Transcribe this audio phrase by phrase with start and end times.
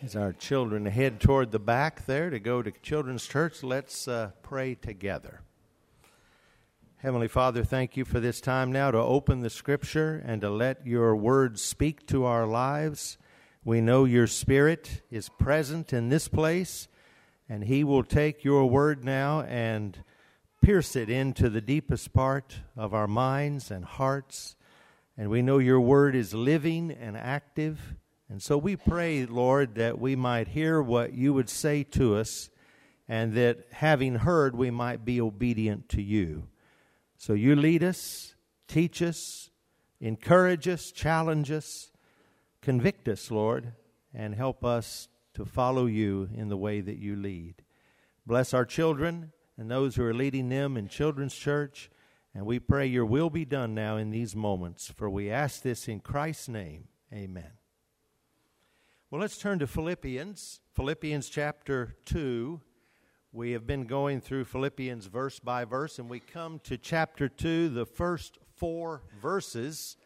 [0.00, 4.30] As our children head toward the back there to go to Children's Church, let's uh,
[4.44, 5.40] pray together.
[6.98, 10.86] Heavenly Father, thank you for this time now to open the Scripture and to let
[10.86, 13.18] your words speak to our lives.
[13.64, 16.86] We know your Spirit is present in this place,
[17.48, 19.98] and He will take your word now and
[20.62, 24.54] pierce it into the deepest part of our minds and hearts.
[25.16, 27.96] And we know your word is living and active
[28.28, 32.50] and so we pray, Lord, that we might hear what you would say to us,
[33.08, 36.48] and that having heard, we might be obedient to you.
[37.16, 38.34] So you lead us,
[38.66, 39.50] teach us,
[40.00, 41.90] encourage us, challenge us,
[42.60, 43.72] convict us, Lord,
[44.12, 47.62] and help us to follow you in the way that you lead.
[48.26, 51.90] Bless our children and those who are leading them in children's church.
[52.34, 54.92] And we pray your will be done now in these moments.
[54.94, 56.88] For we ask this in Christ's name.
[57.12, 57.57] Amen.
[59.10, 62.60] Well, let's turn to Philippians, Philippians chapter 2.
[63.32, 67.70] We have been going through Philippians verse by verse, and we come to chapter 2,
[67.70, 69.96] the first four verses.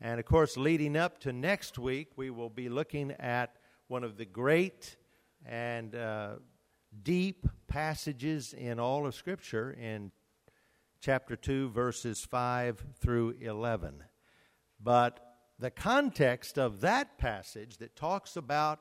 [0.00, 3.56] And of course, leading up to next week, we will be looking at
[3.88, 4.96] one of the great
[5.44, 6.34] and uh,
[7.02, 10.12] deep passages in all of Scripture in
[11.00, 14.04] chapter 2, verses 5 through 11.
[14.80, 15.25] But
[15.58, 18.80] the context of that passage that talks about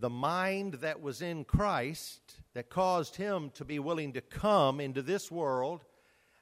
[0.00, 5.02] the mind that was in Christ that caused him to be willing to come into
[5.02, 5.84] this world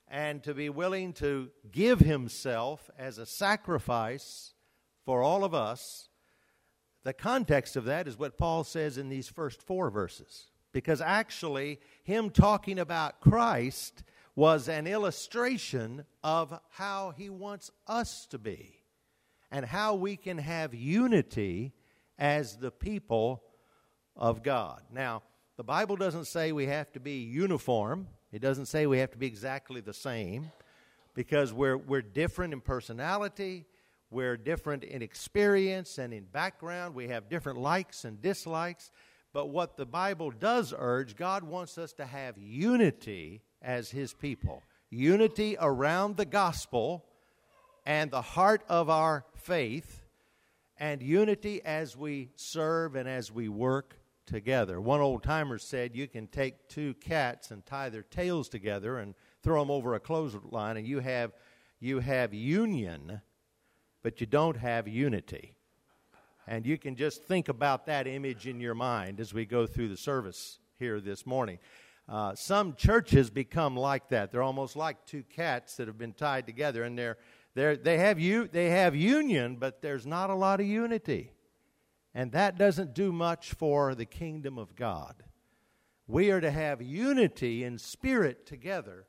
[0.09, 4.55] and to be willing to give himself as a sacrifice
[5.05, 6.09] for all of us.
[7.05, 10.51] The context of that is what Paul says in these first four verses.
[10.73, 14.03] Because actually, him talking about Christ
[14.35, 18.77] was an illustration of how he wants us to be
[19.51, 21.73] and how we can have unity
[22.19, 23.43] as the people
[24.17, 24.83] of God.
[24.93, 25.23] Now,
[25.57, 29.19] the Bible doesn't say we have to be uniform, it doesn't say we have to
[29.19, 30.51] be exactly the same
[31.15, 33.65] because we're, we're different in personality,
[34.11, 38.91] we're different in experience and in background, we have different likes and dislikes.
[39.33, 44.63] But what the Bible does urge, God wants us to have unity as His people.
[44.91, 47.05] Unity around the gospel
[47.87, 50.03] and the heart of our faith
[50.77, 54.81] and unity as we serve and as we work together.
[54.81, 59.15] One old timer said you can take two cats and tie their tails together and
[59.43, 61.33] throw them over a clothesline and you have
[61.79, 63.21] you have union
[64.03, 65.57] but you don't have unity.
[66.47, 69.89] And you can just think about that image in your mind as we go through
[69.89, 71.59] the service here this morning.
[72.09, 74.31] Uh, some churches become like that.
[74.31, 77.19] They're almost like two cats that have been tied together, and they're
[77.57, 81.33] they're, they, have you, they have union, but there's not a lot of unity.
[82.15, 85.25] And that doesn't do much for the kingdom of God.
[86.07, 89.07] We are to have unity in spirit together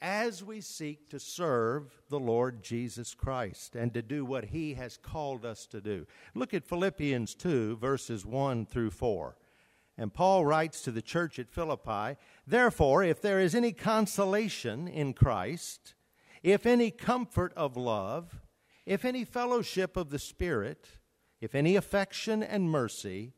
[0.00, 4.96] as we seek to serve the Lord Jesus Christ and to do what He has
[4.96, 6.06] called us to do.
[6.34, 9.36] Look at Philippians 2, verses 1 through 4.
[9.98, 15.12] And Paul writes to the church at Philippi Therefore, if there is any consolation in
[15.12, 15.93] Christ,
[16.44, 18.42] if any comfort of love,
[18.84, 20.86] if any fellowship of the Spirit,
[21.40, 23.32] if any affection and mercy,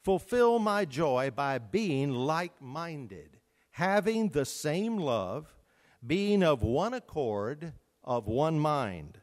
[0.00, 3.40] fulfill my joy by being like minded,
[3.72, 5.52] having the same love,
[6.06, 7.72] being of one accord,
[8.04, 9.18] of one mind.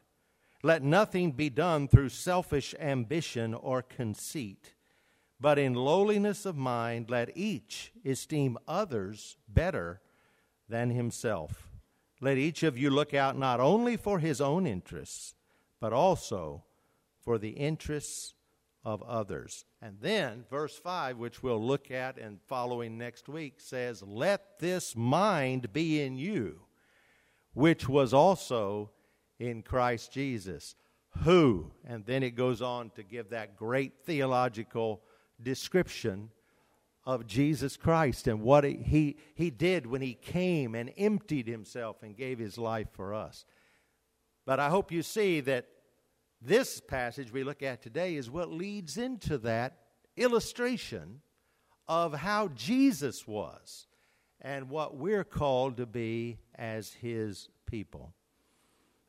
[0.62, 4.74] Let nothing be done through selfish ambition or conceit,
[5.40, 10.02] but in lowliness of mind let each esteem others better
[10.68, 11.69] than himself.
[12.20, 15.34] Let each of you look out not only for his own interests,
[15.80, 16.64] but also
[17.22, 18.34] for the interests
[18.84, 19.64] of others.
[19.80, 24.94] And then, verse 5, which we'll look at and following next week, says, Let this
[24.94, 26.60] mind be in you,
[27.54, 28.90] which was also
[29.38, 30.76] in Christ Jesus.
[31.24, 31.72] Who?
[31.86, 35.02] And then it goes on to give that great theological
[35.42, 36.30] description
[37.10, 42.16] of Jesus Christ and what he, he did when he came and emptied himself and
[42.16, 43.44] gave his life for us.
[44.46, 45.66] But I hope you see that
[46.40, 49.78] this passage we look at today is what leads into that
[50.16, 51.20] illustration
[51.88, 53.88] of how Jesus was
[54.40, 58.14] and what we're called to be as his people.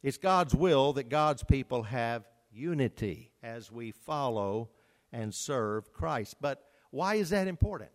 [0.01, 4.69] It's God's will that God's people have unity as we follow
[5.13, 6.37] and serve Christ.
[6.41, 7.91] But why is that important?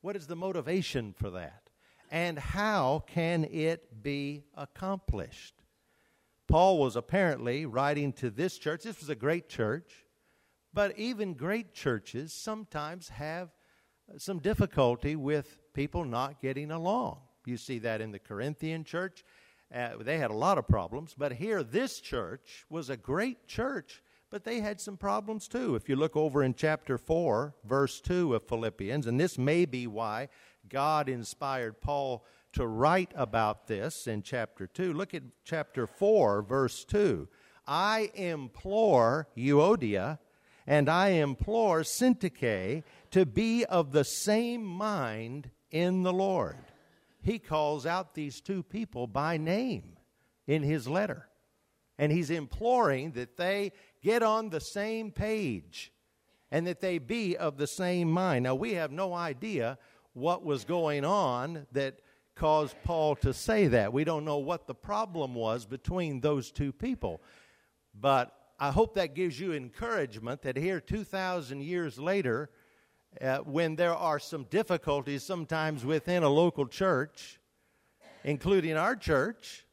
[0.00, 1.62] What is the motivation for that?
[2.10, 5.54] And how can it be accomplished?
[6.46, 8.82] Paul was apparently writing to this church.
[8.84, 10.04] This was a great church,
[10.72, 13.50] But even great churches sometimes have
[14.16, 17.20] some difficulty with people not getting along.
[17.46, 19.24] You see that in the Corinthian church.
[19.74, 24.02] Uh, they had a lot of problems, but here, this church was a great church,
[24.30, 25.74] but they had some problems too.
[25.74, 29.86] If you look over in chapter 4, verse 2 of Philippians, and this may be
[29.86, 30.28] why
[30.68, 34.92] God inspired Paul to write about this in chapter 2.
[34.92, 37.28] Look at chapter 4, verse 2.
[37.66, 40.18] I implore Euodia
[40.66, 46.56] and I implore Syntyche to be of the same mind in the Lord.
[47.22, 49.96] He calls out these two people by name
[50.46, 51.28] in his letter.
[51.98, 53.72] And he's imploring that they
[54.02, 55.92] get on the same page
[56.50, 58.44] and that they be of the same mind.
[58.44, 59.78] Now, we have no idea
[60.14, 62.00] what was going on that
[62.34, 63.92] caused Paul to say that.
[63.92, 67.20] We don't know what the problem was between those two people.
[67.94, 72.50] But I hope that gives you encouragement that here, 2,000 years later,
[73.20, 77.40] uh, when there are some difficulties sometimes within a local church,
[78.24, 79.66] including our church,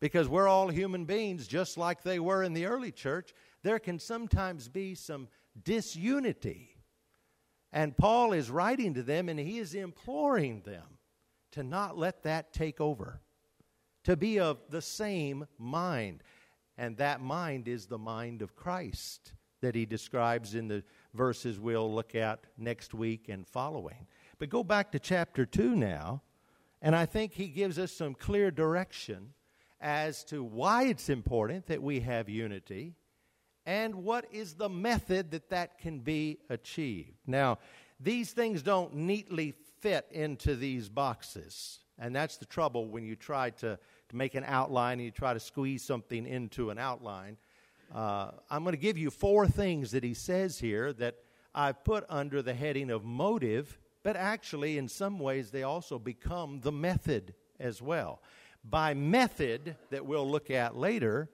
[0.00, 3.98] because we're all human beings just like they were in the early church, there can
[3.98, 5.28] sometimes be some
[5.64, 6.76] disunity.
[7.72, 10.98] And Paul is writing to them and he is imploring them
[11.52, 13.20] to not let that take over,
[14.04, 16.22] to be of the same mind.
[16.78, 21.92] And that mind is the mind of Christ that he describes in the verses we'll
[21.92, 24.06] look at next week and following.
[24.38, 26.22] But go back to chapter 2 now,
[26.80, 29.34] and I think he gives us some clear direction
[29.80, 32.94] as to why it's important that we have unity
[33.70, 37.16] and what is the method that that can be achieved.
[37.24, 37.58] Now,
[38.00, 43.50] these things don't neatly fit into these boxes, and that's the trouble when you try
[43.50, 43.78] to
[44.08, 47.36] to make an outline and you try to squeeze something into an outline.
[47.94, 51.14] Uh, I'm going to give you four things that he says here that
[51.54, 56.58] I've put under the heading of motive, but actually, in some ways, they also become
[56.60, 58.20] the method as well.
[58.64, 61.30] By method, that we'll look at later,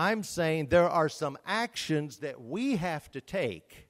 [0.00, 3.88] I'm saying there are some actions that we have to take.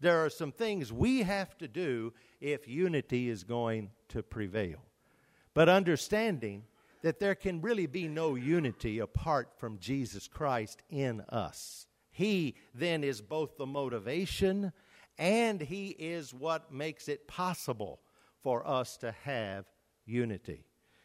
[0.00, 4.80] There are some things we have to do if unity is going to prevail.
[5.54, 6.64] But understanding
[7.02, 11.86] that there can really be no unity apart from Jesus Christ in us.
[12.10, 14.72] He then is both the motivation
[15.18, 18.00] and He is what makes it possible
[18.42, 19.66] for us to have
[20.04, 20.64] unity.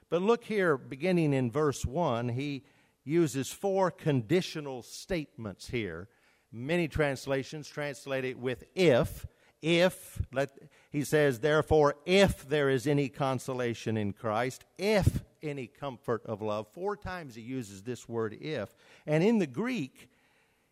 [0.10, 2.64] But look here, beginning in verse 1, he
[3.04, 6.08] uses four conditional statements here.
[6.52, 9.26] Many translations translate it with if.
[9.62, 10.52] If, let,
[10.92, 16.68] he says, therefore, if there is any consolation in Christ, if any comfort of love.
[16.74, 18.76] Four times he uses this word if.
[19.06, 20.10] And in the Greek,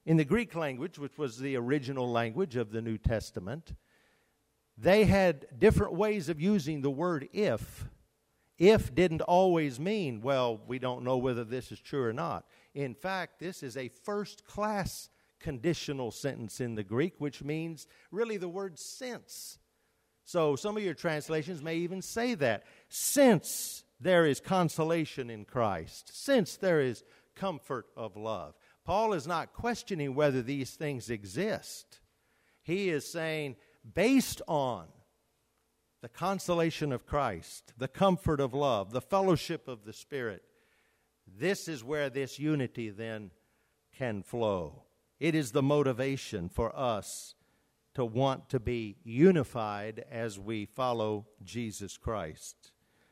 [0.06, 3.75] in the Greek language, which was the original language of the New Testament,
[4.78, 7.86] they had different ways of using the word if.
[8.62, 12.46] If didn't always mean, well, we don't know whether this is true or not.
[12.75, 15.10] In fact, this is a first class
[15.40, 19.58] conditional sentence in the Greek, which means really the word since.
[20.25, 22.62] So some of your translations may even say that.
[22.88, 27.04] Since there is consolation in Christ, since there is
[27.34, 28.54] comfort of love.
[28.86, 32.00] Paul is not questioning whether these things exist.
[32.62, 33.56] He is saying,
[33.96, 34.85] based on
[36.02, 40.44] the consolation of Christ, the comfort of love, the fellowship of the Spirit,
[41.28, 43.31] this is where this unity then
[43.98, 44.84] can flow.
[45.20, 47.36] It is the motivation for us
[47.94, 52.72] to want to be unified as we follow Jesus Christ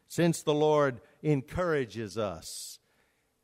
[0.09, 2.79] since the Lord encourages us.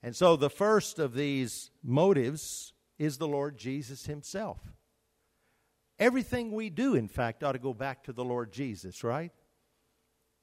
[0.03, 4.59] And so the first of these motives is the Lord Jesus Himself.
[5.99, 9.31] Everything we do, in fact, ought to go back to the Lord Jesus, right?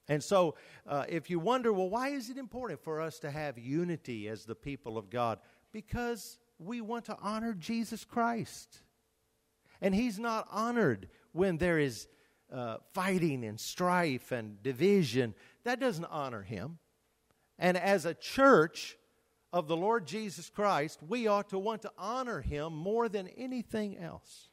[0.07, 0.55] And so,
[0.87, 4.45] uh, if you wonder, well, why is it important for us to have unity as
[4.45, 5.39] the people of God?
[5.71, 8.81] Because we want to honor Jesus Christ.
[9.81, 12.07] And He's not honored when there is
[12.51, 15.33] uh, fighting and strife and division
[15.63, 16.77] that doesn't honor him.
[17.57, 18.97] And as a church
[19.51, 23.97] of the Lord Jesus Christ, we ought to want to honor him more than anything
[23.97, 24.49] else.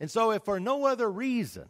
[0.00, 1.66] And so, if for no other reason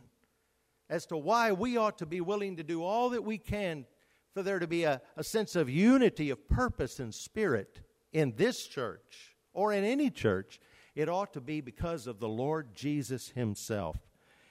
[0.89, 3.87] as to why we ought to be willing to do all that we can
[4.33, 7.81] for there to be a, a sense of unity of purpose and spirit
[8.13, 10.61] in this church or in any church,
[10.95, 13.97] it ought to be because of the Lord Jesus Himself.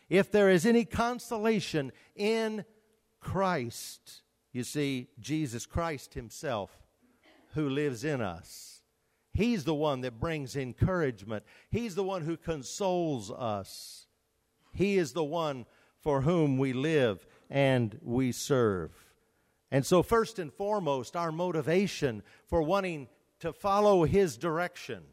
[0.10, 2.66] If there is any consolation in
[3.20, 4.22] Christ.
[4.52, 6.72] You see, Jesus Christ Himself,
[7.54, 8.79] who lives in us,
[9.40, 11.46] He's the one that brings encouragement.
[11.72, 14.06] He's the one who consoles us.
[14.74, 15.66] He is the one
[16.02, 18.92] for whom we live and we serve.
[19.72, 23.08] And so, first and foremost, our motivation for wanting
[23.40, 25.04] to follow His direction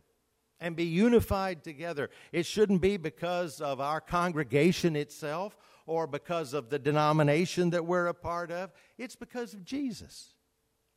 [0.59, 5.57] and be unified together, it shouldn't be because of our congregation itself
[5.87, 8.73] or because of the denomination that we're a part of.
[8.99, 10.35] It's because of Jesus.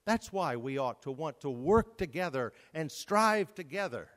[0.10, 4.08] That's why we ought to want to work together and strive together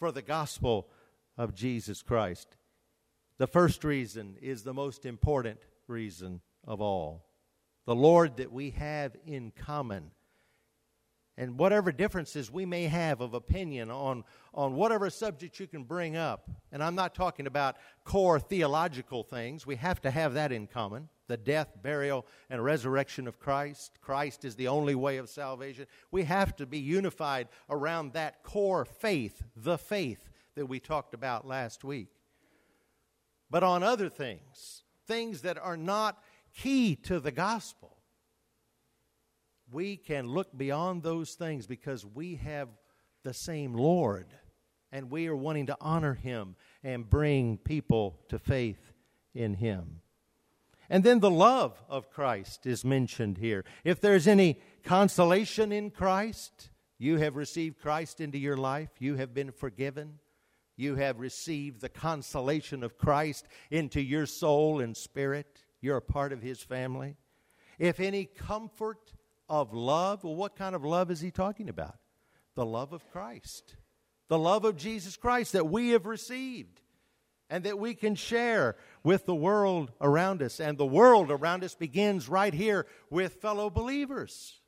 [0.00, 0.88] for the gospel
[1.36, 2.56] of Jesus Christ.
[3.38, 7.26] The first reason is the most important reason of all
[7.86, 10.10] the Lord that we have in common.
[11.36, 16.16] And whatever differences we may have of opinion on, on whatever subject you can bring
[16.16, 20.66] up, and I'm not talking about core theological things, we have to have that in
[20.66, 23.98] common the death, burial, and resurrection of Christ.
[24.00, 25.86] Christ is the only way of salvation.
[26.10, 31.46] We have to be unified around that core faith, the faith that we talked about
[31.46, 32.08] last week.
[33.50, 36.22] But on other things, things that are not
[36.54, 37.96] key to the gospel.
[39.70, 42.68] We can look beyond those things because we have
[43.22, 44.26] the same Lord
[44.90, 48.92] and we are wanting to honor him and bring people to faith
[49.34, 50.00] in him.
[50.90, 53.64] And then the love of Christ is mentioned here.
[53.84, 59.34] If there's any consolation in Christ, you have received Christ into your life, you have
[59.34, 60.18] been forgiven,
[60.76, 65.64] you have received the consolation of Christ into your soul and spirit.
[65.80, 67.16] You're a part of His family.
[67.78, 69.12] If any comfort
[69.48, 71.98] of love, well, what kind of love is He talking about?
[72.54, 73.76] The love of Christ,
[74.28, 76.80] the love of Jesus Christ that we have received
[77.50, 80.60] and that we can share with the world around us.
[80.60, 84.60] And the world around us begins right here with fellow believers.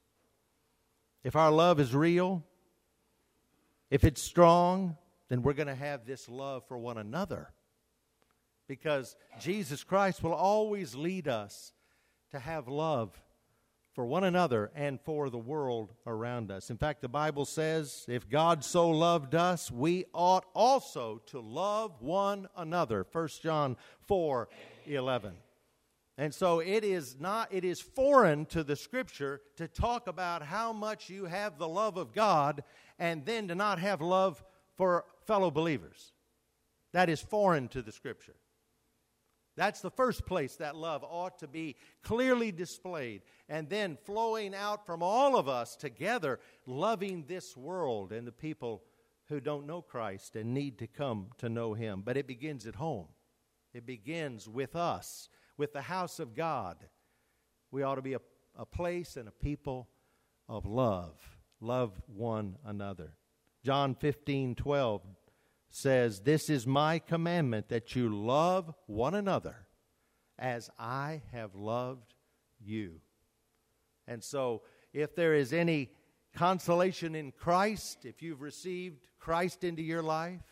[1.23, 2.43] If our love is real,
[3.91, 4.97] if it's strong,
[5.29, 7.53] then we're going to have this love for one another.
[8.67, 11.73] Because Jesus Christ will always lead us
[12.31, 13.21] to have love
[13.95, 16.71] for one another and for the world around us.
[16.71, 22.01] In fact, the Bible says, if God so loved us, we ought also to love
[22.01, 23.07] one another.
[23.11, 24.49] 1 John 4
[24.87, 25.35] 11.
[26.19, 30.73] And so it is not it is foreign to the scripture to talk about how
[30.73, 32.63] much you have the love of God
[32.99, 34.45] and then to not have love
[34.77, 36.13] for fellow believers.
[36.93, 38.35] That is foreign to the Scripture.
[39.57, 43.23] That's the first place that love ought to be clearly displayed.
[43.49, 48.85] And then flowing out from all of us together, loving this world and the people
[49.29, 52.03] who don't know Christ and need to come to know Him.
[52.05, 53.07] But it begins at home,
[53.73, 56.77] it begins with us, with the house of God.
[57.71, 58.21] We ought to be a,
[58.57, 59.89] a place and a people
[60.49, 61.15] of love.
[61.61, 63.13] Love one another.
[63.63, 65.03] John 15, 12
[65.71, 69.67] says, This is my commandment that you love one another
[70.39, 72.15] as I have loved
[72.61, 73.01] you.
[74.07, 74.63] And so,
[74.93, 75.91] if there is any
[76.35, 80.43] consolation in Christ, if you've received Christ into your life,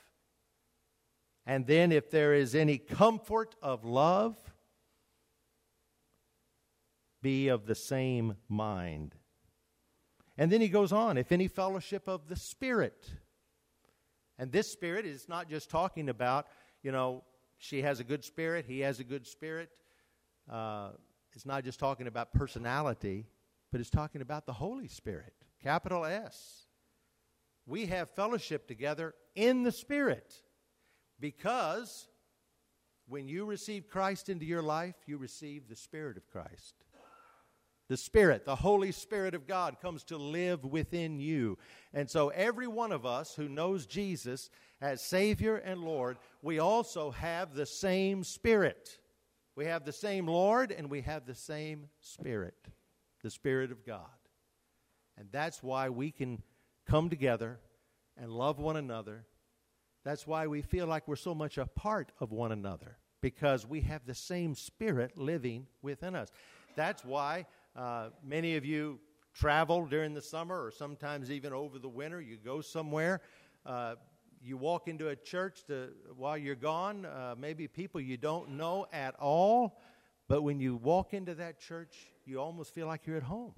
[1.44, 4.36] and then if there is any comfort of love,
[7.22, 9.14] be of the same mind.
[10.36, 13.10] And then he goes on if any fellowship of the Spirit.
[14.38, 16.46] And this Spirit is not just talking about,
[16.82, 17.24] you know,
[17.58, 19.70] she has a good spirit, he has a good spirit.
[20.50, 20.90] Uh,
[21.34, 23.26] it's not just talking about personality,
[23.70, 26.66] but it's talking about the Holy Spirit, capital S.
[27.66, 30.34] We have fellowship together in the Spirit
[31.20, 32.08] because
[33.06, 36.74] when you receive Christ into your life, you receive the Spirit of Christ.
[37.88, 41.56] The Spirit, the Holy Spirit of God, comes to live within you.
[41.94, 47.10] And so, every one of us who knows Jesus as Savior and Lord, we also
[47.12, 48.98] have the same Spirit.
[49.56, 52.54] We have the same Lord and we have the same Spirit,
[53.22, 54.04] the Spirit of God.
[55.16, 56.42] And that's why we can
[56.86, 57.58] come together
[58.16, 59.24] and love one another.
[60.04, 63.80] That's why we feel like we're so much a part of one another, because we
[63.80, 66.30] have the same Spirit living within us.
[66.76, 67.46] That's why
[67.76, 68.98] uh, many of you
[69.34, 72.20] travel during the summer or sometimes even over the winter.
[72.20, 73.20] You go somewhere.
[73.64, 73.94] Uh,
[74.40, 78.86] you walk into a church to, while you're gone, uh, maybe people you don't know
[78.92, 79.80] at all.
[80.28, 83.54] But when you walk into that church, you almost feel like you're at home.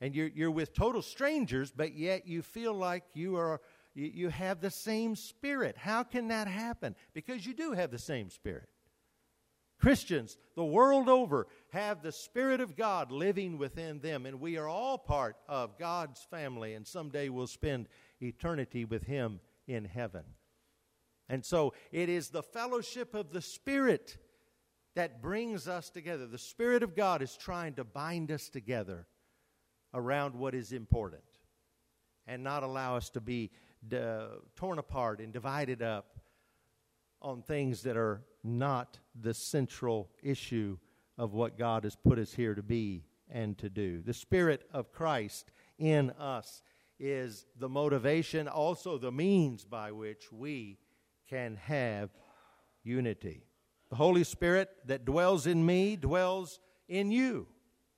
[0.00, 3.60] And you're, you're with total strangers, but yet you feel like you are
[3.94, 5.76] you, you have the same spirit.
[5.76, 6.96] How can that happen?
[7.12, 8.68] Because you do have the same spirit.
[9.82, 14.68] Christians the world over have the Spirit of God living within them, and we are
[14.68, 17.88] all part of God's family, and someday we'll spend
[18.20, 20.22] eternity with Him in heaven.
[21.28, 24.18] And so it is the fellowship of the Spirit
[24.94, 26.28] that brings us together.
[26.28, 29.08] The Spirit of God is trying to bind us together
[29.92, 31.24] around what is important
[32.28, 33.50] and not allow us to be
[33.92, 36.20] uh, torn apart and divided up
[37.20, 40.78] on things that are not the central issue
[41.18, 44.02] of what God has put us here to be and to do.
[44.02, 46.62] The Spirit of Christ in us
[46.98, 50.78] is the motivation, also the means by which we
[51.28, 52.10] can have
[52.84, 53.44] unity.
[53.90, 57.46] The Holy Spirit that dwells in me dwells in you.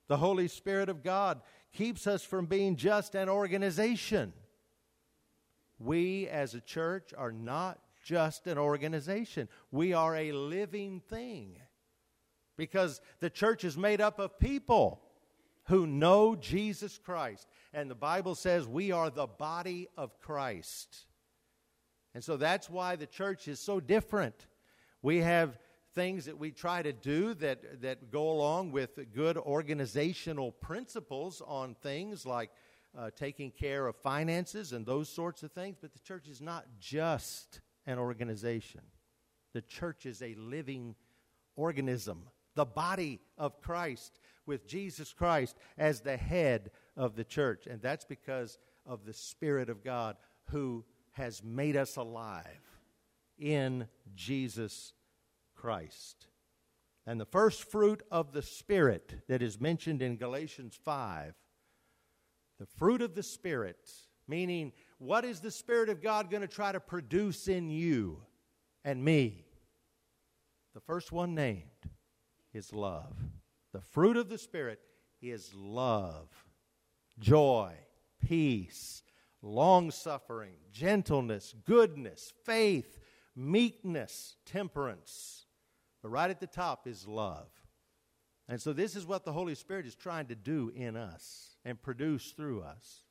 [0.07, 1.41] The Holy Spirit of God
[1.73, 4.33] keeps us from being just an organization.
[5.79, 11.57] We as a church are not just an organization, we are a living thing.
[12.55, 15.01] Because the church is made up of people
[15.65, 17.47] who know Jesus Christ.
[17.73, 21.05] And the Bible says we are the body of Christ.
[22.13, 24.47] And so that's why the church is so different.
[25.01, 25.57] We have
[25.95, 31.75] things that we try to do that, that go along with good organizational principles on
[31.81, 32.51] things like
[32.97, 36.65] uh, taking care of finances and those sorts of things, but the church is not
[36.79, 38.81] just an organization.
[39.53, 40.95] The church is a living
[41.55, 42.23] organism,
[42.55, 47.67] the body of Christ, with Jesus Christ as the head of the church.
[47.67, 50.17] And that's because of the Spirit of God
[50.49, 52.43] who has made us alive
[53.37, 54.93] in Jesus
[55.55, 56.27] Christ.
[57.07, 61.33] And the first fruit of the Spirit that is mentioned in Galatians 5,
[62.59, 63.89] the fruit of the Spirit,
[64.27, 68.21] meaning what is the Spirit of God going to try to produce in you
[68.83, 69.45] and me?
[70.73, 71.63] The first one named
[72.53, 73.15] is love.
[73.73, 74.79] The fruit of the Spirit
[75.21, 76.29] is love,
[77.19, 77.73] joy,
[78.25, 79.03] peace,
[79.41, 82.99] long suffering, gentleness, goodness, faith,
[83.35, 85.45] meekness, temperance.
[86.01, 87.47] But right at the top is love.
[88.47, 91.81] And so, this is what the Holy Spirit is trying to do in us and
[91.81, 93.04] produce through us.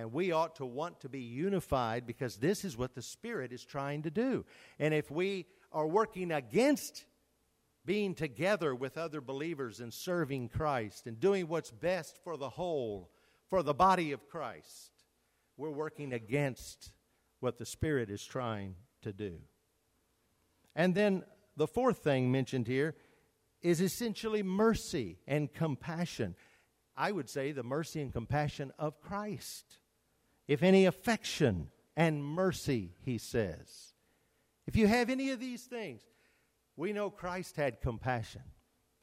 [0.00, 3.62] And we ought to want to be unified because this is what the Spirit is
[3.62, 4.46] trying to do.
[4.78, 7.04] And if we are working against
[7.84, 13.10] being together with other believers and serving Christ and doing what's best for the whole,
[13.50, 14.90] for the body of Christ,
[15.58, 16.92] we're working against
[17.40, 19.36] what the Spirit is trying to do.
[20.74, 21.24] And then
[21.58, 22.94] the fourth thing mentioned here
[23.60, 26.36] is essentially mercy and compassion.
[26.96, 29.79] I would say the mercy and compassion of Christ.
[30.50, 33.94] If any affection and mercy, he says.
[34.66, 36.02] If you have any of these things,
[36.74, 38.42] we know Christ had compassion.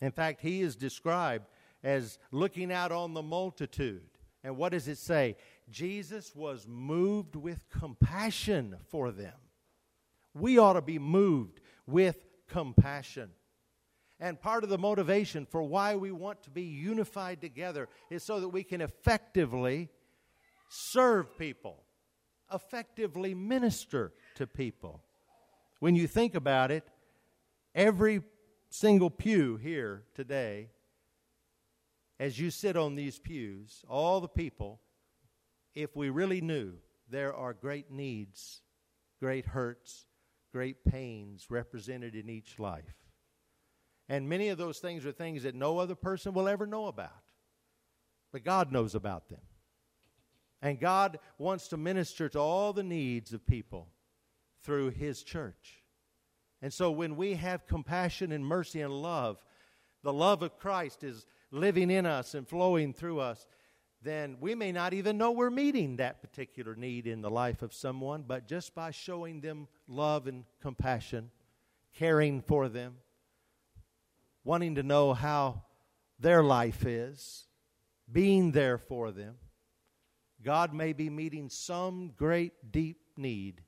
[0.01, 1.45] In fact, he is described
[1.85, 4.09] as looking out on the multitude.
[4.43, 5.37] And what does it say?
[5.69, 9.39] Jesus was moved with compassion for them.
[10.33, 13.29] We ought to be moved with compassion.
[14.19, 18.41] And part of the motivation for why we want to be unified together is so
[18.41, 19.89] that we can effectively
[20.67, 21.83] serve people,
[22.53, 25.03] effectively minister to people.
[25.79, 26.87] When you think about it,
[27.75, 28.21] every
[28.69, 30.69] single pew here today,
[32.19, 34.79] as you sit on these pews, all the people,
[35.75, 36.73] if we really knew
[37.09, 38.61] there are great needs,
[39.19, 40.07] great hurts,
[40.51, 42.95] great pains represented in each life.
[44.09, 47.11] And many of those things are things that no other person will ever know about.
[48.31, 49.41] But God knows about them.
[50.61, 53.87] And God wants to minister to all the needs of people
[54.63, 55.83] through His church.
[56.61, 59.37] And so when we have compassion and mercy and love,
[60.03, 63.45] the love of Christ is living in us and flowing through us
[64.01, 67.73] then we may not even know we're meeting that particular need in the life of
[67.73, 71.31] someone, but just by showing them love and compassion,
[71.95, 72.97] caring for them,
[74.43, 75.63] wanting to know how
[76.19, 77.47] their life is,
[78.11, 79.35] being there for them,
[80.43, 83.61] God may be meeting some great deep need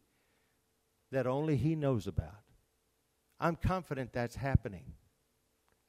[1.11, 2.43] that only He knows about.
[3.39, 4.93] I'm confident that's happening.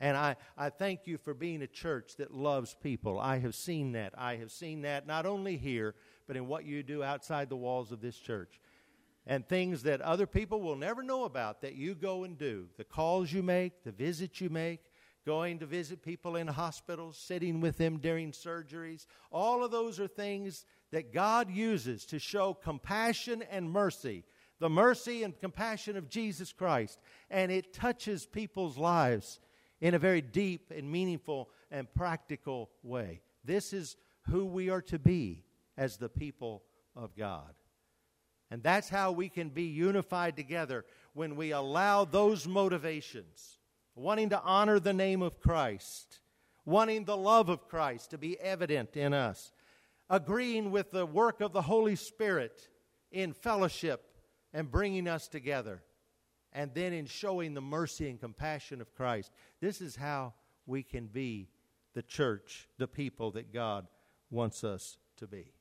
[0.00, 3.20] And I, I thank you for being a church that loves people.
[3.20, 4.14] I have seen that.
[4.16, 5.94] I have seen that not only here,
[6.26, 8.60] but in what you do outside the walls of this church.
[9.26, 12.68] And things that other people will never know about that you go and do.
[12.78, 14.80] The calls you make, the visits you make,
[15.30, 19.06] going to visit people in hospitals, sitting with them during surgeries.
[19.30, 24.24] All of those are things that God uses to show compassion and mercy.
[24.58, 26.98] The mercy and compassion of Jesus Christ.
[27.30, 29.38] And it touches people's lives
[29.80, 33.20] in a very deep and meaningful and practical way.
[33.44, 35.44] This is who we are to be
[35.76, 36.64] as the people
[36.96, 37.54] of God.
[38.50, 43.59] And that's how we can be unified together when we allow those motivations,
[44.00, 46.20] wanting to honor the name of Christ,
[46.64, 49.52] wanting the love of Christ to be evident in us,
[50.08, 52.68] agreeing with the work of the Holy Spirit
[53.12, 54.16] in fellowship
[54.54, 55.82] and bringing us together,
[56.52, 59.30] and then in showing the mercy and compassion of Christ.
[59.60, 60.32] This is how
[60.66, 61.50] we can be
[61.94, 63.86] the church, the people that God
[64.30, 65.52] wants us to be.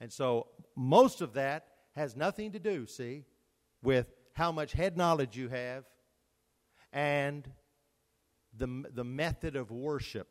[0.00, 3.24] And so most of that has nothing to do, see,
[3.82, 5.84] with how much head knowledge you have
[6.96, 7.46] and
[8.56, 10.28] the, the method of worship.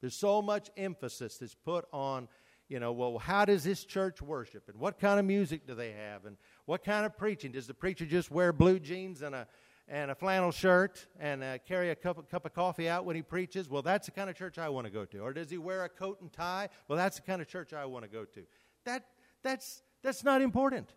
[0.00, 2.28] There's so much emphasis that's put on,
[2.68, 4.68] you know, well, how does this church worship?
[4.68, 6.24] And what kind of music do they have?
[6.24, 7.50] And what kind of preaching?
[7.50, 9.48] Does the preacher just wear blue jeans and a,
[9.88, 13.22] and a flannel shirt and uh, carry a cup, cup of coffee out when he
[13.22, 13.68] preaches?
[13.68, 15.18] Well, that's the kind of church I want to go to.
[15.18, 16.68] Or does he wear a coat and tie?
[16.86, 18.42] Well, that's the kind of church I want to go to.
[18.84, 19.04] That,
[19.42, 20.94] that's, that's not important.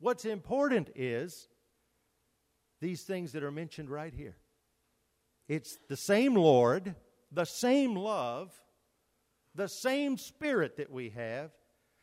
[0.00, 1.48] What's important is
[2.82, 4.36] these things that are mentioned right here.
[5.48, 6.96] It's the same Lord,
[7.30, 8.52] the same love,
[9.54, 11.52] the same Spirit that we have,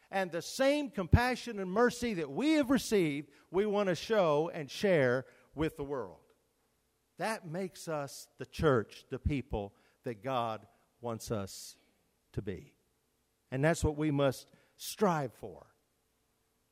[0.10, 4.72] and the same compassion and mercy that we have received, we want to show and
[4.72, 6.18] share with the world.
[7.18, 9.74] That makes us the church, the people
[10.06, 10.65] that God
[11.02, 11.76] wants us
[12.34, 12.74] to be.
[13.52, 15.68] And that's what we must strive for.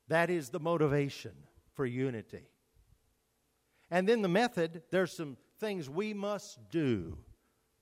[0.08, 1.34] That is the motivation
[1.74, 2.48] for unity.
[3.90, 7.18] And then the method, there's some things we must do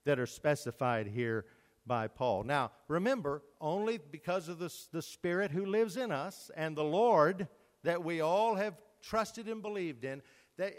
[0.04, 1.46] that are specified here
[1.86, 2.44] by Paul.
[2.44, 7.48] Now, remember, only because of the, the Spirit who lives in us and the Lord
[7.84, 10.22] that we all have trusted and believed in,
[10.58, 10.74] that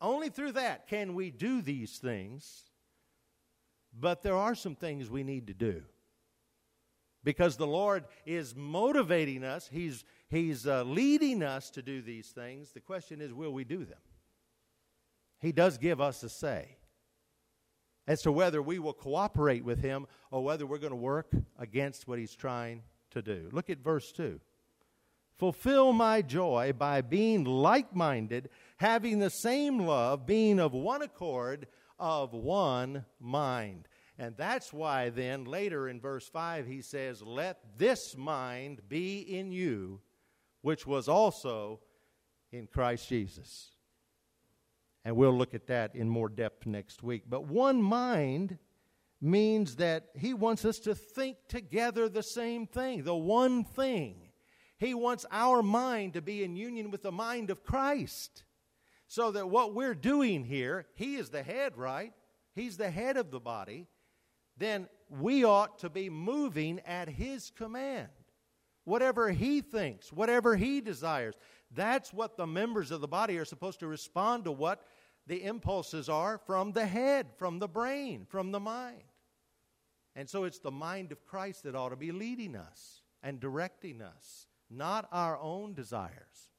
[0.00, 2.64] only through that can we do these things.
[3.98, 5.82] But there are some things we need to do
[7.24, 12.72] because the Lord is motivating us, He's, he's uh, leading us to do these things.
[12.72, 13.98] The question is, will we do them?
[15.42, 16.76] He does give us a say
[18.06, 22.06] as to whether we will cooperate with Him or whether we're going to work against
[22.06, 23.48] what He's trying to do.
[23.52, 24.40] Look at verse 2.
[25.36, 31.66] Fulfill my joy by being like minded, having the same love, being of one accord,
[31.98, 33.88] of one mind.
[34.18, 39.50] And that's why then later in verse 5 he says, Let this mind be in
[39.50, 40.00] you,
[40.60, 41.80] which was also
[42.52, 43.72] in Christ Jesus.
[45.04, 47.24] And we'll look at that in more depth next week.
[47.28, 48.58] But one mind
[49.20, 54.28] means that he wants us to think together the same thing, the one thing.
[54.78, 58.44] He wants our mind to be in union with the mind of Christ.
[59.06, 62.12] So that what we're doing here, he is the head, right?
[62.54, 63.88] He's the head of the body
[64.56, 68.08] then we ought to be moving at His command.
[68.84, 71.34] Whatever He thinks, whatever He desires.
[71.74, 74.84] That's what the members of the body are supposed to respond to what
[75.26, 79.04] the impulses are from the head, from the brain, from the mind.
[80.14, 84.02] And so it's the mind of Christ that ought to be leading us and directing
[84.02, 86.50] us, not our own desires,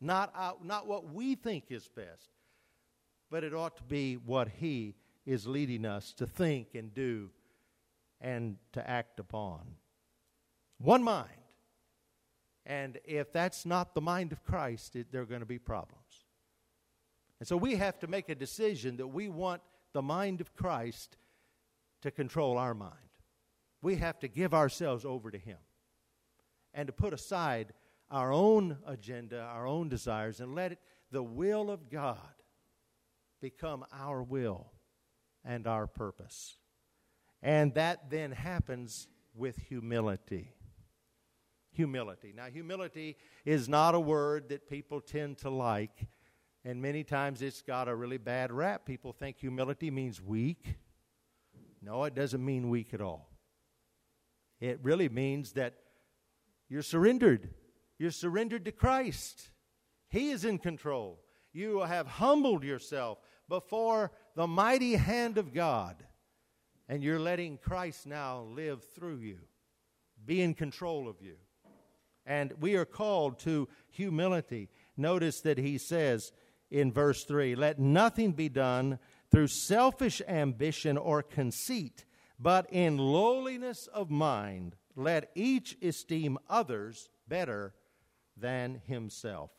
[0.00, 2.30] not, our, not what we think is best,
[3.30, 4.94] but it ought to be what He
[5.26, 7.30] is leading us to think and do
[8.20, 9.60] and to act upon.
[10.78, 11.39] One mind.
[12.66, 16.26] And if that's not the mind of Christ, it, there are going to be problems.
[17.38, 21.16] And so we have to make a decision that we want the mind of Christ
[22.02, 22.94] to control our mind.
[23.82, 25.56] We have to give ourselves over to Him
[26.74, 27.72] and to put aside
[28.10, 30.78] our own agenda, our own desires, and let it,
[31.10, 32.18] the will of God
[33.40, 34.72] become our will
[35.44, 36.58] and our purpose.
[37.42, 40.52] And that then happens with humility.
[41.80, 42.34] Humility.
[42.36, 43.16] Now, humility
[43.46, 46.08] is not a word that people tend to like,
[46.62, 48.84] and many times it's got a really bad rap.
[48.84, 50.76] People think humility means weak.
[51.80, 53.30] No, it doesn't mean weak at all.
[54.60, 55.72] It really means that
[56.68, 57.48] you're surrendered.
[57.98, 59.48] You're surrendered to Christ.
[60.10, 61.18] He is in control.
[61.54, 66.04] You have humbled yourself before the mighty hand of God
[66.90, 69.38] and you're letting Christ now live through you,
[70.26, 71.36] be in control of you.
[72.30, 74.68] And we are called to humility.
[74.96, 76.30] Notice that he says
[76.70, 79.00] in verse 3 Let nothing be done
[79.32, 82.04] through selfish ambition or conceit,
[82.38, 87.74] but in lowliness of mind, let each esteem others better
[88.36, 89.50] than himself.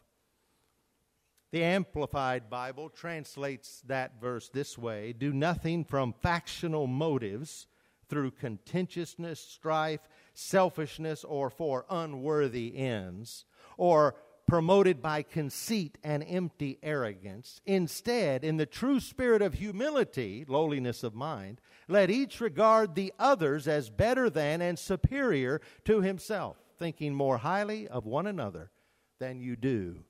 [1.51, 7.67] The Amplified Bible translates that verse this way Do nothing from factional motives
[8.11, 10.01] through contentiousness, strife,
[10.33, 13.45] selfishness, or for unworthy ends,
[13.77, 14.15] or
[14.49, 17.61] promoted by conceit and empty arrogance.
[17.65, 23.65] Instead, in the true spirit of humility, lowliness of mind, let each regard the others
[23.65, 28.71] as better than and superior to himself, thinking more highly of one another
[29.19, 30.03] than you do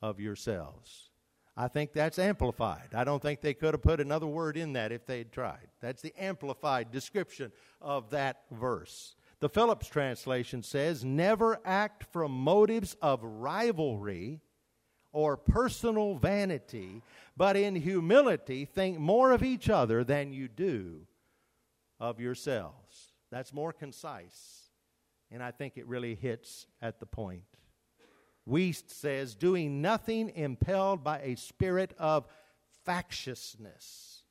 [0.00, 1.10] of yourselves.
[1.56, 2.94] I think that's amplified.
[2.94, 5.68] I don't think they could have put another word in that if they'd tried.
[5.80, 9.14] That's the amplified description of that verse.
[9.40, 14.40] The Phillips translation says, Never act from motives of rivalry
[15.12, 17.02] or personal vanity,
[17.36, 21.06] but in humility think more of each other than you do
[22.00, 23.12] of yourselves.
[23.30, 24.70] That's more concise,
[25.30, 27.44] and I think it really hits at the point.
[28.48, 32.26] Wuest says, doing nothing impelled by a spirit of
[32.84, 34.22] factiousness,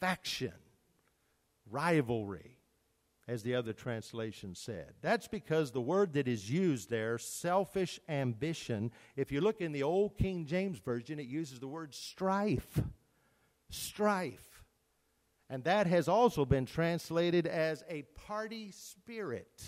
[0.00, 0.52] faction,
[1.70, 2.58] rivalry
[3.26, 4.94] as the other translation said.
[5.02, 9.82] That's because the word that is used there, selfish ambition, if you look in the
[9.82, 12.80] old King James Version, it uses the word strife.
[13.68, 14.64] Strife.
[15.50, 19.62] And that has also been translated as a party spirit.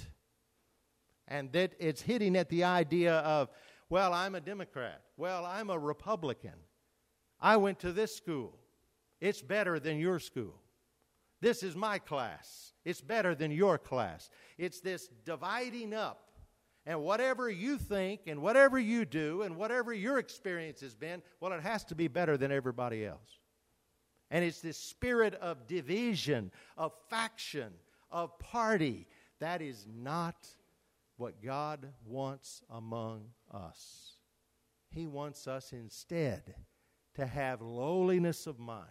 [1.28, 3.50] And that it's hitting at the idea of,
[3.90, 5.02] well, I'm a Democrat.
[5.16, 6.54] Well, I'm a Republican.
[7.40, 8.58] I went to this school.
[9.20, 10.54] It's better than your school.
[11.40, 12.72] This is my class.
[12.84, 14.30] It's better than your class.
[14.56, 16.30] It's this dividing up.
[16.86, 21.52] And whatever you think and whatever you do and whatever your experience has been, well,
[21.52, 23.38] it has to be better than everybody else.
[24.30, 27.72] And it's this spirit of division, of faction,
[28.10, 29.06] of party.
[29.40, 30.48] That is not
[31.20, 34.14] what God wants among us.
[34.88, 36.54] He wants us instead
[37.14, 38.86] to have lowliness of mind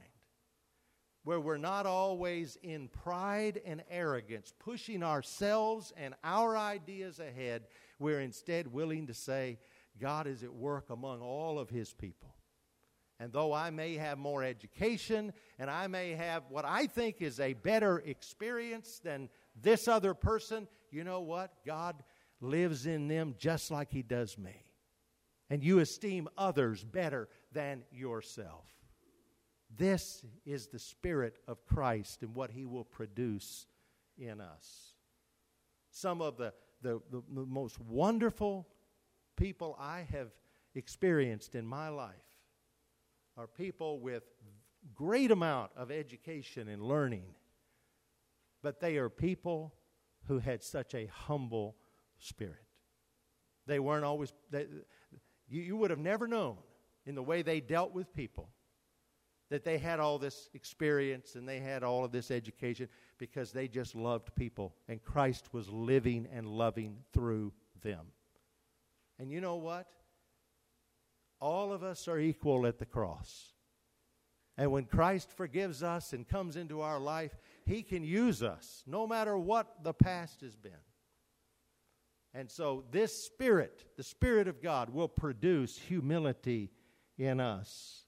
[1.24, 7.64] where we're not always in pride and arrogance, pushing ourselves and our ideas ahead.
[7.98, 9.58] We're instead willing to say,
[10.00, 12.36] God is at work among all of His people.
[13.20, 17.40] And though I may have more education and I may have what I think is
[17.40, 21.52] a better experience than this other person, you know what?
[21.66, 22.04] God
[22.42, 24.66] lives in them just like He does me.
[25.50, 28.66] And you esteem others better than yourself.
[29.76, 33.68] This is the Spirit of Christ and what He will produce
[34.18, 34.94] in us.
[35.92, 38.68] Some of the, the, the, the most wonderful
[39.36, 40.30] people I have
[40.76, 42.14] experienced in my life
[43.38, 44.24] are people with
[44.94, 47.36] great amount of education and learning,
[48.62, 49.74] but they are people
[50.28, 51.76] who had such a humble
[52.20, 52.64] spirit.
[53.66, 54.68] They weren't always, they,
[55.48, 56.58] you, you would have never known
[57.06, 58.50] in the way they dealt with people
[59.50, 63.68] that they had all this experience and they had all of this education because they
[63.68, 67.52] just loved people and Christ was living and loving through
[67.82, 68.06] them.
[69.18, 69.88] And you know what?
[71.42, 73.54] All of us are equal at the cross.
[74.58, 79.08] And when Christ forgives us and comes into our life, He can use us no
[79.08, 80.72] matter what the past has been.
[82.34, 86.72] And so, this Spirit, the Spirit of God, will produce humility
[87.18, 88.06] in us.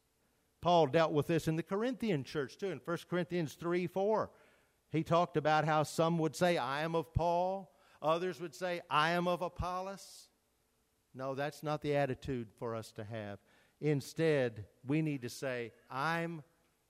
[0.62, 4.30] Paul dealt with this in the Corinthian church too, in 1 Corinthians 3 4.
[4.92, 9.12] He talked about how some would say, I am of Paul, others would say, I
[9.12, 10.28] am of Apollos.
[11.14, 13.40] No, that's not the attitude for us to have.
[13.80, 16.44] Instead, we need to say, I'm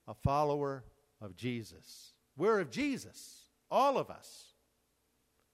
[0.07, 0.83] a follower
[1.21, 2.13] of Jesus.
[2.37, 4.53] We're of Jesus, all of us.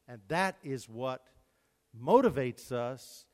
[0.07, 1.27] And that is what
[2.01, 3.25] motivates us,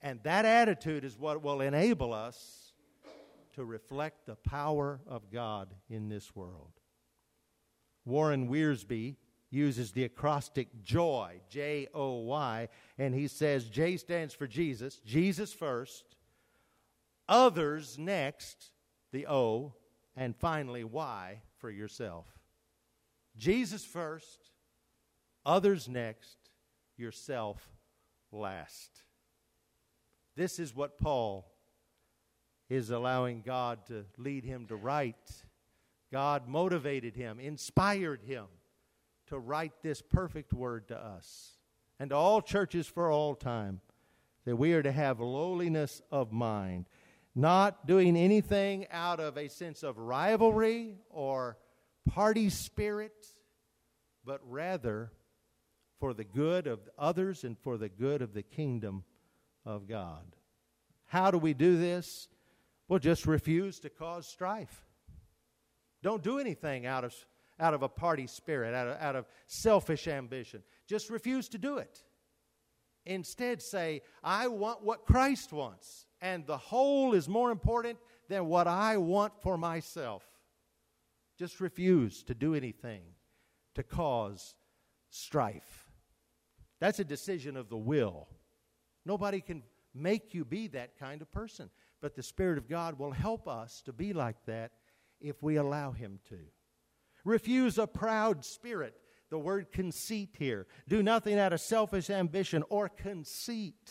[0.00, 2.72] and that attitude is what will enable us
[3.54, 6.72] to reflect the power of God in this world.
[8.04, 9.16] Warren Wiersbe
[9.50, 15.52] uses the acrostic JOY, J O Y, and he says J stands for Jesus, Jesus
[15.52, 16.16] first,
[17.28, 18.72] others next,
[19.12, 19.74] the O,
[20.16, 22.26] and finally Y for yourself.
[23.36, 24.50] Jesus first,
[25.46, 26.36] others next,
[26.96, 27.73] yourself
[28.34, 29.02] last.
[30.36, 31.50] This is what Paul
[32.68, 35.44] is allowing God to lead him to write.
[36.12, 38.46] God motivated him, inspired him
[39.26, 41.58] to write this perfect word to us
[41.98, 43.80] and to all churches for all time
[44.44, 46.86] that we are to have lowliness of mind,
[47.34, 51.56] not doing anything out of a sense of rivalry or
[52.08, 53.26] party spirit,
[54.24, 55.10] but rather
[56.04, 59.02] for the good of others and for the good of the kingdom
[59.64, 60.36] of God.
[61.06, 62.28] How do we do this?
[62.88, 64.84] Well, just refuse to cause strife.
[66.02, 67.14] Don't do anything out of,
[67.58, 70.62] out of a party spirit, out of, out of selfish ambition.
[70.86, 72.02] Just refuse to do it.
[73.06, 78.66] Instead, say, I want what Christ wants, and the whole is more important than what
[78.66, 80.22] I want for myself.
[81.38, 83.00] Just refuse to do anything
[83.74, 84.54] to cause
[85.08, 85.83] strife.
[86.84, 88.28] That's a decision of the will.
[89.06, 89.62] Nobody can
[89.94, 91.70] make you be that kind of person,
[92.02, 94.72] but the Spirit of God will help us to be like that
[95.18, 96.40] if we allow Him to.
[97.24, 99.00] Refuse a proud spirit.
[99.30, 100.66] The word conceit here.
[100.86, 103.90] Do nothing out of selfish ambition or conceit.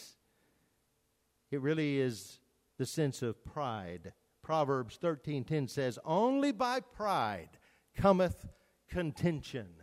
[1.50, 2.42] It really is
[2.78, 4.14] the sense of pride.
[4.44, 7.58] Proverbs 13:10 says, "Only by pride
[7.96, 8.48] cometh
[8.88, 9.82] contention."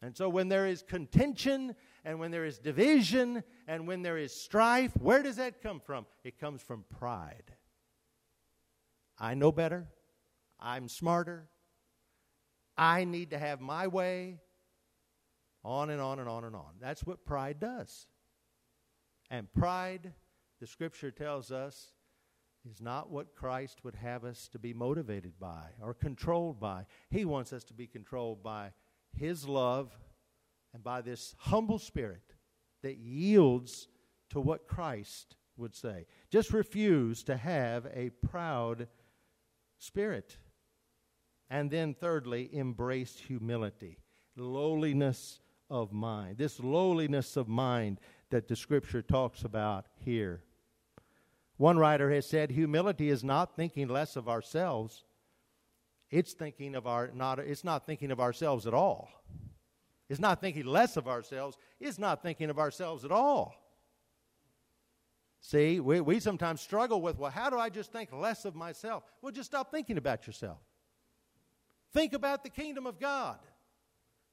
[0.00, 1.74] And so when there is contention
[2.08, 6.06] and when there is division and when there is strife, where does that come from?
[6.24, 7.52] It comes from pride.
[9.18, 9.88] I know better.
[10.58, 11.50] I'm smarter.
[12.78, 14.38] I need to have my way.
[15.62, 16.76] On and on and on and on.
[16.80, 18.06] That's what pride does.
[19.28, 20.14] And pride,
[20.60, 21.92] the scripture tells us,
[22.66, 26.86] is not what Christ would have us to be motivated by or controlled by.
[27.10, 28.72] He wants us to be controlled by
[29.12, 29.94] His love
[30.78, 32.34] and by this humble spirit
[32.82, 33.88] that yields
[34.30, 36.06] to what Christ would say.
[36.30, 38.86] Just refuse to have a proud
[39.78, 40.36] spirit.
[41.50, 43.98] And then, thirdly, embrace humility,
[44.36, 46.38] lowliness of mind.
[46.38, 47.98] This lowliness of mind
[48.30, 50.42] that the scripture talks about here.
[51.56, 55.04] One writer has said humility is not thinking less of ourselves.
[56.10, 59.17] It's thinking of our not it's not thinking of ourselves at all.
[60.08, 63.54] It's not thinking less of ourselves, is not thinking of ourselves at all.
[65.40, 69.04] See, we, we sometimes struggle with, well, how do I just think less of myself?
[69.22, 70.58] Well, just stop thinking about yourself.
[71.92, 73.38] Think about the kingdom of God.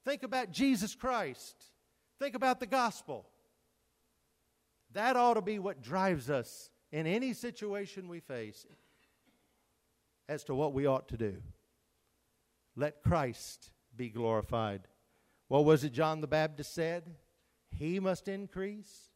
[0.04, 1.56] Think about Jesus Christ.
[2.20, 3.28] Think about the gospel.
[4.94, 8.66] That ought to be what drives us in any situation we face
[10.28, 11.38] as to what we ought to do.
[12.76, 14.88] Let Christ be glorified.
[15.48, 17.04] What was it John the Baptist said?
[17.70, 19.10] He must increase,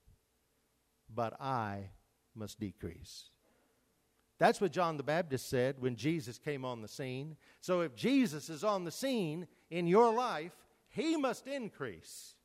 [1.13, 1.89] but I
[2.36, 3.30] must decrease.
[4.38, 7.36] That's what John the Baptist said when Jesus came on the scene.
[7.62, 10.54] So if Jesus is on the scene in your life,
[10.88, 12.36] he must increase.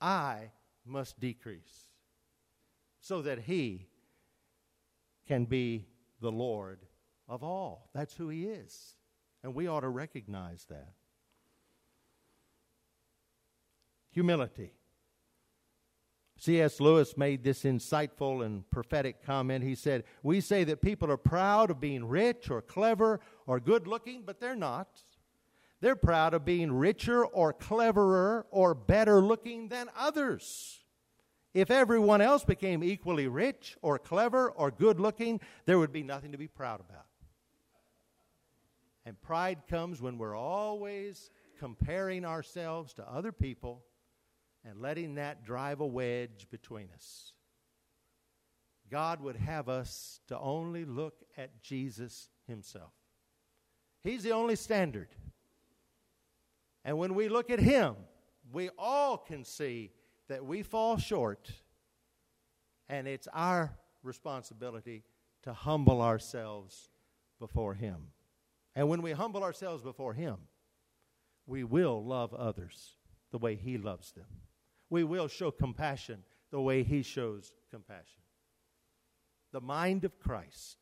[0.00, 0.50] I
[0.84, 1.88] must decrease.
[3.00, 3.88] So that he
[5.28, 5.86] can be
[6.20, 6.80] the Lord
[7.28, 7.88] of all.
[7.94, 8.96] That's who he is.
[9.42, 10.92] And we ought to recognize that.
[14.12, 14.72] Humility.
[16.38, 16.80] C.S.
[16.80, 19.62] Lewis made this insightful and prophetic comment.
[19.62, 23.86] He said, We say that people are proud of being rich or clever or good
[23.86, 25.02] looking, but they're not.
[25.80, 30.80] They're proud of being richer or cleverer or better looking than others.
[31.54, 36.32] If everyone else became equally rich or clever or good looking, there would be nothing
[36.32, 37.06] to be proud about.
[39.04, 43.84] And pride comes when we're always comparing ourselves to other people
[44.64, 47.32] and letting that drive a wedge between us.
[48.90, 52.92] God would have us to only look at Jesus Himself.
[54.02, 55.08] He's the only standard.
[56.84, 57.94] And when we look at Him,
[58.52, 59.92] we all can see
[60.28, 61.50] that we fall short,
[62.88, 65.04] and it's our responsibility
[65.42, 66.90] to humble ourselves
[67.38, 68.08] before Him.
[68.74, 70.36] And when we humble ourselves before Him,
[71.46, 72.96] we will love others
[73.30, 74.26] the way He loves them
[74.92, 78.20] we will show compassion the way he shows compassion.
[79.50, 80.76] The mind of Christ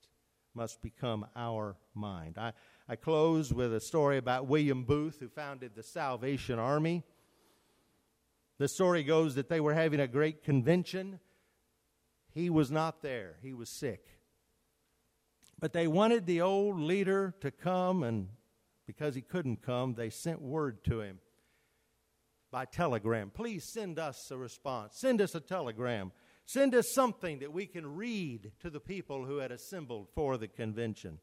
[0.53, 2.37] must become our mind.
[2.37, 2.53] I,
[2.89, 7.05] I close with a story about William Booth, who founded the Salvation Army.
[8.59, 11.21] The story goes that they were having a great convention.
[12.35, 14.19] He was not there, he was sick.
[15.61, 18.31] But they wanted the old leader to come, and
[18.89, 21.21] because he couldn't come, they sent word to him
[22.51, 23.31] by telegram.
[23.31, 24.97] Please send us a response.
[24.97, 26.13] Send us a telegram.
[26.47, 30.49] Send us something that we can read to the people who had assembled for the
[30.49, 31.19] convention.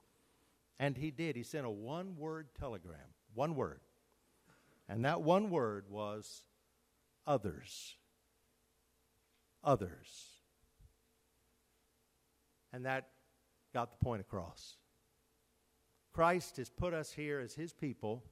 [0.80, 1.36] And he did.
[1.36, 3.14] He sent a one word telegram.
[3.34, 3.82] One word.
[4.88, 6.44] And that one word was
[7.26, 7.96] others.
[9.64, 10.28] Others.
[12.72, 13.10] And that
[13.74, 14.78] got the point across.
[16.14, 18.24] Christ has put us here as his people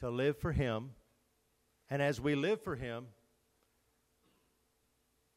[0.00, 0.90] to live for him
[1.90, 3.06] and as we live for Him,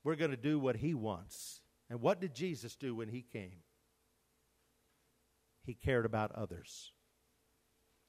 [0.03, 1.61] we're going to do what He wants.
[1.89, 3.63] And what did Jesus do when He came?
[5.65, 6.91] He cared about others.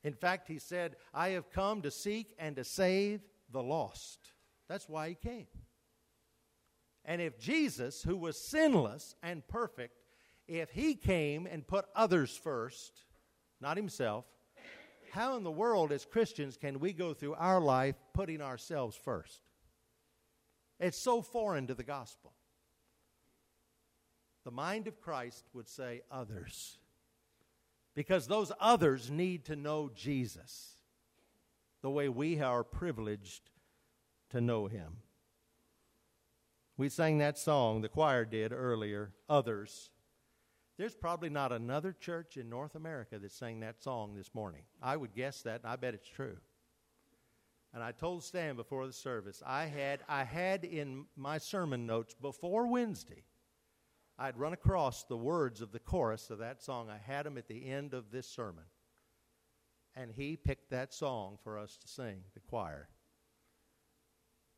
[0.02, 4.18] In fact, he said, I have come to seek and to save the lost.
[4.68, 5.46] That's why he came.
[7.06, 9.98] And if Jesus, who was sinless and perfect,
[10.46, 13.04] if he came and put others first,
[13.60, 14.26] not himself,
[15.14, 19.42] how in the world, as Christians, can we go through our life putting ourselves first?
[20.80, 22.32] It's so foreign to the gospel.
[24.44, 26.78] The mind of Christ would say others.
[27.94, 30.78] Because those others need to know Jesus
[31.80, 33.50] the way we are privileged
[34.30, 34.96] to know him.
[36.76, 39.90] We sang that song, the choir did earlier, Others.
[40.76, 44.62] There's probably not another church in North America that sang that song this morning.
[44.82, 46.38] I would guess that, and I bet it's true.
[47.72, 52.14] And I told Stan before the service, I had, I had in my sermon notes
[52.14, 53.24] before Wednesday,
[54.18, 56.88] I'd run across the words of the chorus of that song.
[56.88, 58.64] I had them at the end of this sermon.
[59.96, 62.88] And he picked that song for us to sing, the choir.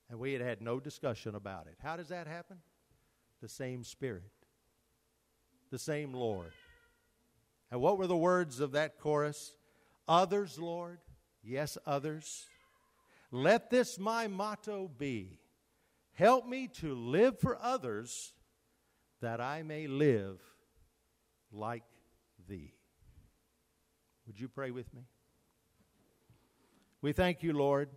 [0.09, 1.77] And we had had no discussion about it.
[1.83, 2.59] How does that happen?
[3.43, 4.31] The same Spirit,
[5.71, 6.53] the same Lord.
[7.71, 9.55] And what were the words of that chorus?
[10.09, 10.99] Others, Lord,
[11.43, 12.47] yes, others.
[13.31, 15.41] Let this my motto be
[16.13, 18.33] help me to live for others
[19.21, 20.41] that I may live
[21.53, 21.83] like
[22.49, 22.73] thee.
[24.27, 25.03] Would you pray with me?
[27.03, 27.89] We thank you, Lord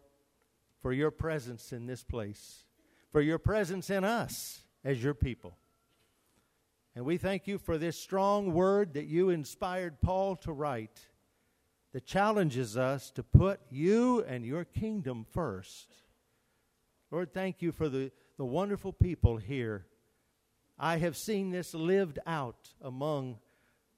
[0.82, 2.64] for your presence in this place,
[3.12, 5.58] for your presence in us as your people.
[6.96, 11.08] And we thank you for this strong word that you inspired Paul to write
[11.94, 15.88] that challenges us to put you and your kingdom first.
[17.12, 19.86] Lord, thank you for the, the wonderful people here.
[20.78, 23.40] I have seen this lived out among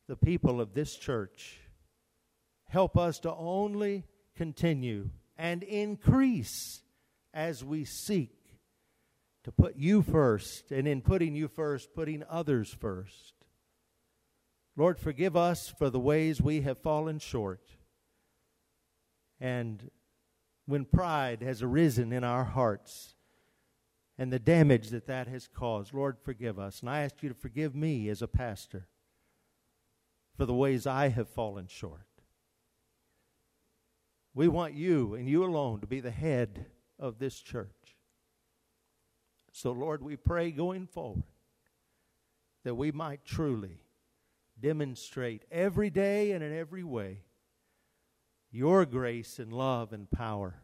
[0.08, 1.60] the people of this church.
[2.68, 6.82] Help us to only continue and increase
[7.34, 8.41] as we seek
[9.44, 13.34] to put you first, and in putting you first, putting others first.
[14.78, 17.62] Lord, forgive us for the ways we have fallen short.
[19.40, 19.90] And
[20.66, 23.16] when pride has arisen in our hearts
[24.18, 26.82] and the damage that that has caused, Lord, forgive us.
[26.82, 28.88] And I ask you to forgive me as a pastor
[30.38, 32.06] for the ways I have fallen short.
[34.34, 36.68] We want you and you alone to be the head
[36.98, 37.81] of this church.
[39.52, 41.24] So, Lord, we pray going forward
[42.64, 43.82] that we might truly
[44.60, 47.24] demonstrate every day and in every way
[48.52, 50.62] your grace and love and power.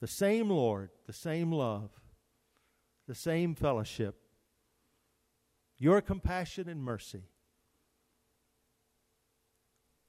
[0.00, 1.90] The same Lord, the same love,
[3.06, 4.16] the same fellowship,
[5.78, 7.24] your compassion and mercy.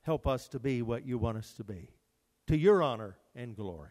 [0.02, 1.92] Help us to be what you want us to be
[2.48, 3.90] to your honor and glory.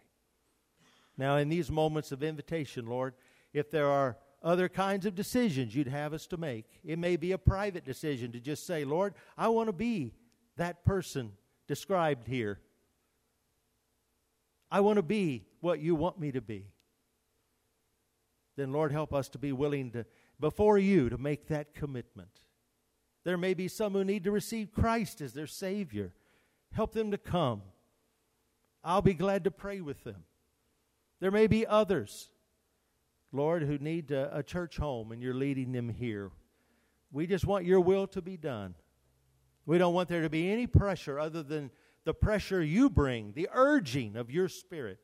[1.19, 3.15] Now, in these moments of invitation, Lord,
[3.53, 7.32] if there are other kinds of decisions you'd have us to make, it may be
[7.32, 10.14] a private decision to just say, Lord, I want to be
[10.57, 11.32] that person
[11.66, 12.61] described here.
[14.70, 16.66] I want to be what you want me to be.
[18.57, 20.07] Then, Lord, help us to be willing to,
[20.40, 22.40] before you, to make that commitment.
[23.24, 26.12] There may be some who need to receive Christ as their Savior.
[26.72, 27.62] Help them to come.
[28.84, 30.24] I'll be glad to pray with them.
[31.20, 32.28] There may be others,
[33.33, 36.31] Lord, who need a, a church home and you're leading them here.
[37.12, 38.74] We just want your will to be done.
[39.64, 41.70] We don't want there to be any pressure other than
[42.05, 45.01] the pressure you bring, the urging of your spirit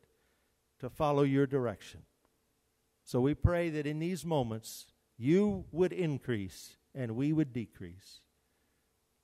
[0.78, 2.02] to follow your direction.
[3.04, 4.86] So we pray that in these moments
[5.18, 8.20] you would increase and we would decrease.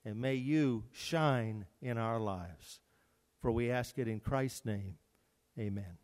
[0.03, 2.79] And may you shine in our lives.
[3.41, 4.95] For we ask it in Christ's name.
[5.57, 5.97] Amen.